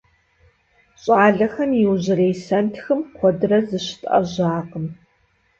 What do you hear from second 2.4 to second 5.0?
сэнтхым куэдрэ зыщытIэжьакъым.